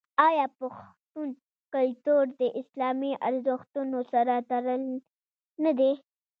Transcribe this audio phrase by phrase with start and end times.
[0.27, 1.27] آیا پښتون
[1.73, 4.97] کلتور د اسلامي ارزښتونو سره تړلی
[5.63, 5.91] نه دی؟